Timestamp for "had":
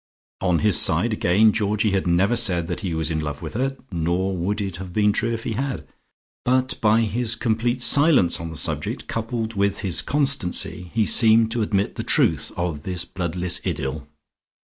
1.91-2.07, 5.53-5.87